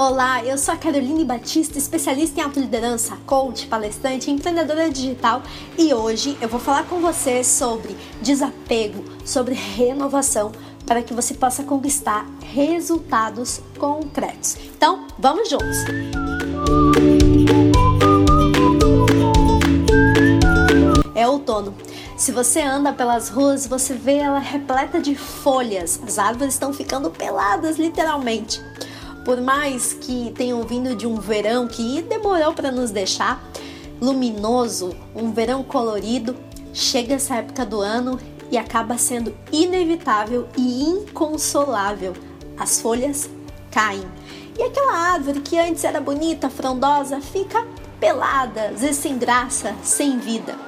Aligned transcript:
Olá, 0.00 0.44
eu 0.44 0.56
sou 0.56 0.74
a 0.74 0.76
Caroline 0.76 1.24
Batista, 1.24 1.76
especialista 1.76 2.38
em 2.38 2.44
autoliderança, 2.44 3.18
coach, 3.26 3.66
palestrante, 3.66 4.30
empreendedora 4.30 4.88
digital 4.88 5.42
e 5.76 5.92
hoje 5.92 6.38
eu 6.40 6.48
vou 6.48 6.60
falar 6.60 6.84
com 6.84 7.00
você 7.00 7.42
sobre 7.42 7.96
desapego, 8.22 9.02
sobre 9.24 9.54
renovação 9.54 10.52
para 10.86 11.02
que 11.02 11.12
você 11.12 11.34
possa 11.34 11.64
conquistar 11.64 12.24
resultados 12.44 13.60
concretos. 13.76 14.56
Então, 14.76 15.04
vamos 15.18 15.50
juntos! 15.50 15.78
É 21.12 21.26
outono. 21.26 21.74
Se 22.16 22.30
você 22.30 22.60
anda 22.60 22.92
pelas 22.92 23.28
ruas, 23.28 23.66
você 23.66 23.94
vê 23.94 24.18
ela 24.18 24.38
repleta 24.38 25.00
de 25.00 25.16
folhas. 25.16 26.00
As 26.06 26.20
árvores 26.20 26.54
estão 26.54 26.72
ficando 26.72 27.10
peladas, 27.10 27.78
literalmente. 27.78 28.60
Por 29.28 29.42
mais 29.42 29.92
que 29.92 30.32
tenham 30.34 30.62
vindo 30.62 30.96
de 30.96 31.06
um 31.06 31.16
verão 31.16 31.68
que 31.68 32.00
demorou 32.00 32.54
para 32.54 32.72
nos 32.72 32.90
deixar 32.90 33.46
luminoso, 34.00 34.96
um 35.14 35.32
verão 35.32 35.62
colorido, 35.62 36.34
chega 36.72 37.16
essa 37.16 37.34
época 37.34 37.66
do 37.66 37.78
ano 37.78 38.18
e 38.50 38.56
acaba 38.56 38.96
sendo 38.96 39.36
inevitável 39.52 40.48
e 40.56 40.82
inconsolável. 40.82 42.14
As 42.58 42.80
folhas 42.80 43.28
caem. 43.70 44.08
E 44.58 44.62
aquela 44.62 44.96
árvore 44.96 45.40
que 45.40 45.58
antes 45.58 45.84
era 45.84 46.00
bonita, 46.00 46.48
frondosa, 46.48 47.20
fica 47.20 47.66
pelada, 48.00 48.72
sem 48.94 49.18
graça, 49.18 49.76
sem 49.82 50.18
vida. 50.18 50.58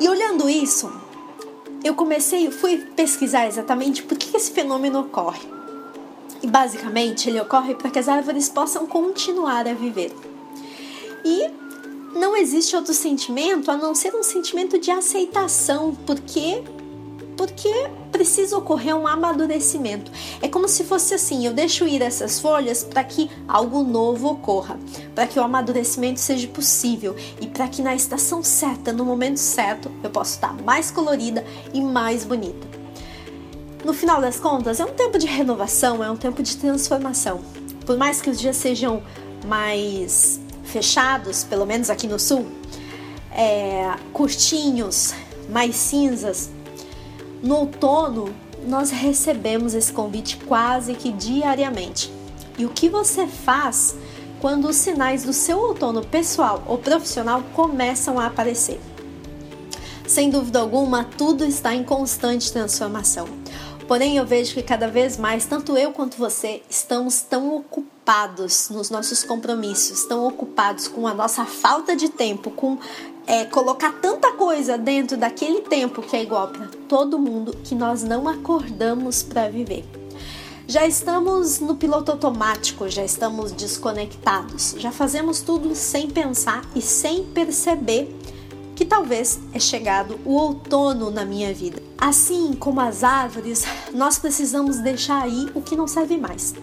E 0.00 0.08
olhando 0.08 0.50
isso, 0.50 0.92
eu 1.84 1.94
comecei, 1.94 2.50
fui 2.50 2.78
pesquisar 2.96 3.46
exatamente 3.46 4.02
por 4.02 4.18
que 4.18 4.36
esse 4.36 4.50
fenômeno 4.50 5.02
ocorre. 5.02 5.54
E 6.44 6.46
basicamente 6.46 7.30
ele 7.30 7.40
ocorre 7.40 7.74
para 7.74 7.90
que 7.90 7.98
as 7.98 8.06
árvores 8.06 8.50
possam 8.50 8.86
continuar 8.86 9.66
a 9.66 9.72
viver. 9.72 10.14
E 11.24 11.50
não 12.14 12.36
existe 12.36 12.76
outro 12.76 12.92
sentimento 12.92 13.70
a 13.70 13.78
não 13.78 13.94
ser 13.94 14.14
um 14.14 14.22
sentimento 14.22 14.78
de 14.78 14.90
aceitação, 14.90 15.96
porque 16.06 16.62
porque 17.34 17.72
precisa 18.12 18.58
ocorrer 18.58 18.94
um 18.94 19.08
amadurecimento. 19.08 20.12
É 20.42 20.46
como 20.46 20.68
se 20.68 20.84
fosse 20.84 21.14
assim: 21.14 21.46
eu 21.46 21.54
deixo 21.54 21.88
ir 21.88 22.02
essas 22.02 22.38
folhas 22.38 22.84
para 22.84 23.02
que 23.02 23.30
algo 23.48 23.82
novo 23.82 24.28
ocorra, 24.28 24.78
para 25.14 25.26
que 25.26 25.38
o 25.38 25.42
amadurecimento 25.42 26.20
seja 26.20 26.46
possível 26.48 27.16
e 27.40 27.46
para 27.46 27.68
que 27.68 27.80
na 27.80 27.94
estação 27.94 28.42
certa, 28.42 28.92
no 28.92 29.06
momento 29.06 29.38
certo, 29.38 29.90
eu 30.02 30.10
possa 30.10 30.34
estar 30.34 30.52
mais 30.62 30.90
colorida 30.90 31.42
e 31.72 31.80
mais 31.80 32.22
bonita 32.22 32.73
no 33.84 33.92
final 33.92 34.20
das 34.20 34.40
contas, 34.40 34.80
é 34.80 34.84
um 34.84 34.92
tempo 34.92 35.18
de 35.18 35.26
renovação, 35.26 36.02
é 36.02 36.10
um 36.10 36.16
tempo 36.16 36.42
de 36.42 36.56
transformação. 36.56 37.42
Por 37.84 37.98
mais 37.98 38.22
que 38.22 38.30
os 38.30 38.40
dias 38.40 38.56
sejam 38.56 39.02
mais 39.46 40.40
fechados, 40.64 41.44
pelo 41.44 41.66
menos 41.66 41.90
aqui 41.90 42.06
no 42.06 42.18
sul, 42.18 42.46
é, 43.30 43.94
curtinhos, 44.12 45.12
mais 45.50 45.76
cinzas, 45.76 46.50
no 47.42 47.56
outono 47.56 48.34
nós 48.66 48.90
recebemos 48.90 49.74
esse 49.74 49.92
convite 49.92 50.38
quase 50.46 50.94
que 50.94 51.12
diariamente. 51.12 52.10
E 52.56 52.64
o 52.64 52.70
que 52.70 52.88
você 52.88 53.26
faz 53.26 53.94
quando 54.40 54.68
os 54.68 54.76
sinais 54.76 55.24
do 55.24 55.32
seu 55.34 55.58
outono 55.58 56.02
pessoal 56.02 56.62
ou 56.66 56.78
profissional 56.78 57.42
começam 57.52 58.18
a 58.18 58.26
aparecer? 58.26 58.80
Sem 60.06 60.30
dúvida 60.30 60.60
alguma, 60.60 61.04
tudo 61.04 61.44
está 61.44 61.74
em 61.74 61.84
constante 61.84 62.50
transformação. 62.50 63.26
Porém, 63.86 64.16
eu 64.16 64.24
vejo 64.24 64.54
que 64.54 64.62
cada 64.62 64.88
vez 64.88 65.18
mais, 65.18 65.44
tanto 65.44 65.76
eu 65.76 65.92
quanto 65.92 66.16
você, 66.16 66.62
estamos 66.70 67.20
tão 67.20 67.54
ocupados 67.54 68.70
nos 68.70 68.88
nossos 68.88 69.22
compromissos, 69.22 70.04
tão 70.04 70.26
ocupados 70.26 70.88
com 70.88 71.06
a 71.06 71.12
nossa 71.12 71.44
falta 71.44 71.94
de 71.94 72.08
tempo, 72.08 72.50
com 72.50 72.78
é, 73.26 73.44
colocar 73.44 73.92
tanta 74.00 74.32
coisa 74.32 74.78
dentro 74.78 75.16
daquele 75.16 75.60
tempo 75.62 76.00
que 76.00 76.16
é 76.16 76.22
igual 76.22 76.48
para 76.48 76.68
todo 76.88 77.18
mundo, 77.18 77.56
que 77.62 77.74
nós 77.74 78.02
não 78.02 78.26
acordamos 78.26 79.22
para 79.22 79.48
viver. 79.48 79.84
Já 80.66 80.86
estamos 80.86 81.60
no 81.60 81.76
piloto 81.76 82.10
automático, 82.10 82.88
já 82.88 83.04
estamos 83.04 83.52
desconectados, 83.52 84.74
já 84.78 84.90
fazemos 84.90 85.42
tudo 85.42 85.74
sem 85.74 86.08
pensar 86.08 86.64
e 86.74 86.80
sem 86.80 87.22
perceber 87.22 88.08
que 88.74 88.84
talvez 88.84 89.38
é 89.52 89.58
chegado 89.58 90.18
o 90.24 90.34
outono 90.34 91.10
na 91.10 91.24
minha 91.24 91.54
vida. 91.54 91.82
Assim 91.96 92.52
como 92.54 92.80
as 92.80 93.04
árvores, 93.04 93.64
nós 93.92 94.18
precisamos 94.18 94.78
deixar 94.78 95.22
aí 95.22 95.48
o 95.54 95.62
que 95.62 95.76
não 95.76 95.86
serve 95.86 96.16
mais, 96.16 96.54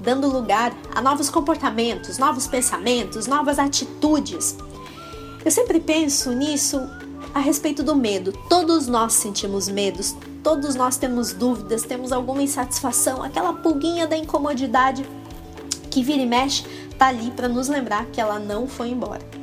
dando 0.00 0.28
lugar 0.28 0.74
a 0.94 1.00
novos 1.00 1.30
comportamentos, 1.30 2.18
novos 2.18 2.46
pensamentos, 2.46 3.26
novas 3.26 3.58
atitudes. 3.58 4.56
Eu 5.44 5.50
sempre 5.50 5.78
penso 5.78 6.32
nisso 6.32 6.80
a 7.32 7.38
respeito 7.38 7.82
do 7.82 7.94
medo. 7.94 8.32
Todos 8.48 8.88
nós 8.88 9.12
sentimos 9.12 9.68
medos, 9.68 10.16
todos 10.42 10.74
nós 10.74 10.96
temos 10.96 11.32
dúvidas, 11.32 11.82
temos 11.82 12.12
alguma 12.12 12.42
insatisfação, 12.42 13.22
aquela 13.22 13.52
pulguinha 13.52 14.06
da 14.06 14.16
incomodidade 14.16 15.06
que 15.88 16.02
vira 16.02 16.22
e 16.22 16.26
mexe 16.26 16.64
tá 16.98 17.08
ali 17.08 17.30
para 17.30 17.48
nos 17.48 17.68
lembrar 17.68 18.06
que 18.06 18.20
ela 18.20 18.38
não 18.38 18.68
foi 18.68 18.90
embora 18.90 19.39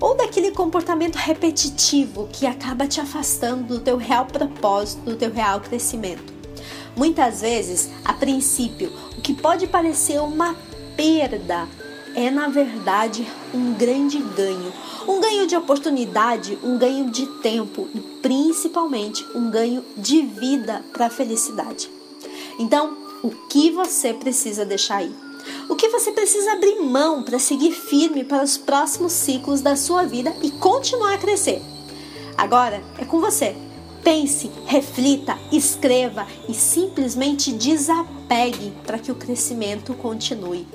ou 0.00 0.16
daquele 0.16 0.50
comportamento 0.50 1.16
repetitivo 1.16 2.28
que 2.32 2.46
acaba 2.46 2.86
te 2.86 3.00
afastando 3.00 3.64
do 3.64 3.80
teu 3.80 3.96
real 3.96 4.26
propósito, 4.26 5.02
do 5.02 5.16
teu 5.16 5.32
real 5.32 5.60
crescimento. 5.60 6.32
Muitas 6.96 7.40
vezes, 7.40 7.90
a 8.04 8.12
princípio, 8.12 8.92
o 9.16 9.20
que 9.20 9.34
pode 9.34 9.66
parecer 9.66 10.20
uma 10.20 10.56
perda 10.96 11.68
é 12.14 12.30
na 12.30 12.48
verdade 12.48 13.26
um 13.54 13.74
grande 13.74 14.18
ganho. 14.18 14.72
Um 15.06 15.20
ganho 15.20 15.46
de 15.46 15.56
oportunidade, 15.56 16.58
um 16.62 16.76
ganho 16.76 17.10
de 17.10 17.26
tempo 17.40 17.88
e 17.94 18.00
principalmente 18.20 19.24
um 19.34 19.50
ganho 19.50 19.84
de 19.96 20.22
vida 20.22 20.84
para 20.92 21.06
a 21.06 21.10
felicidade. 21.10 21.88
Então, 22.58 22.96
o 23.22 23.30
que 23.48 23.70
você 23.70 24.12
precisa 24.12 24.64
deixar 24.64 24.96
aí? 24.96 25.27
O 25.68 25.76
que 25.76 25.88
você 25.88 26.12
precisa 26.12 26.52
abrir 26.52 26.80
mão 26.80 27.22
para 27.22 27.38
seguir 27.38 27.72
firme 27.72 28.24
para 28.24 28.42
os 28.42 28.56
próximos 28.56 29.12
ciclos 29.12 29.60
da 29.60 29.76
sua 29.76 30.04
vida 30.04 30.34
e 30.42 30.50
continuar 30.50 31.14
a 31.14 31.18
crescer? 31.18 31.62
Agora 32.36 32.82
é 32.98 33.04
com 33.04 33.20
você. 33.20 33.54
Pense, 34.02 34.50
reflita, 34.64 35.36
escreva 35.52 36.26
e 36.48 36.54
simplesmente 36.54 37.52
desapegue 37.52 38.72
para 38.86 38.98
que 38.98 39.12
o 39.12 39.14
crescimento 39.14 39.92
continue. 39.94 40.66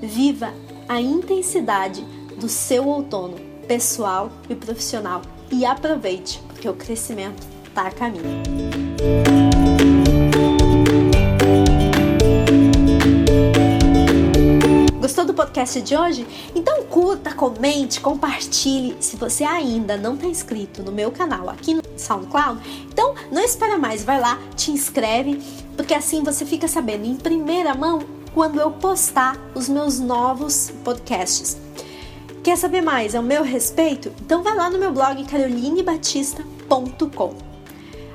Viva 0.00 0.54
a 0.88 1.00
intensidade 1.00 2.04
do 2.36 2.48
seu 2.48 2.86
outono 2.86 3.36
pessoal 3.66 4.30
e 4.48 4.54
profissional 4.54 5.22
e 5.50 5.64
aproveite, 5.64 6.40
porque 6.48 6.68
o 6.68 6.74
crescimento 6.74 7.46
está 7.68 7.88
a 7.88 7.90
caminho. 7.90 9.49
Podcast 15.60 15.80
de 15.82 15.96
hoje? 15.96 16.26
Então 16.54 16.84
curta, 16.84 17.34
comente, 17.34 18.00
compartilhe. 18.00 18.96
Se 19.00 19.16
você 19.16 19.44
ainda 19.44 19.96
não 19.96 20.14
está 20.14 20.26
inscrito 20.26 20.82
no 20.82 20.90
meu 20.90 21.12
canal 21.12 21.50
aqui 21.50 21.74
no 21.74 21.82
SoundCloud, 21.96 22.88
então 22.88 23.14
não 23.30 23.42
espera 23.42 23.76
mais, 23.76 24.02
vai 24.02 24.18
lá, 24.18 24.38
te 24.56 24.70
inscreve, 24.70 25.38
porque 25.76 25.92
assim 25.92 26.22
você 26.22 26.46
fica 26.46 26.66
sabendo 26.66 27.04
em 27.04 27.14
primeira 27.14 27.74
mão 27.74 28.00
quando 28.32 28.58
eu 28.60 28.70
postar 28.70 29.36
os 29.54 29.68
meus 29.68 30.00
novos 30.00 30.72
podcasts. 30.82 31.58
Quer 32.42 32.56
saber 32.56 32.80
mais 32.80 33.14
ao 33.14 33.22
meu 33.22 33.42
respeito? 33.42 34.10
Então 34.22 34.42
vai 34.42 34.56
lá 34.56 34.70
no 34.70 34.78
meu 34.78 34.92
blog 34.92 35.22
carolinebatista.com. 35.24 37.34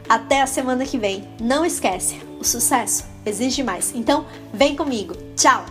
Até 0.10 0.42
a 0.42 0.48
semana 0.48 0.86
que 0.86 0.98
vem. 0.98 1.28
Não 1.40 1.64
esquece, 1.64 2.20
o 2.40 2.44
sucesso 2.44 3.06
exige 3.26 3.64
mais. 3.64 3.92
Então, 3.96 4.26
vem 4.54 4.76
comigo. 4.76 5.16
Tchau. 5.36 5.66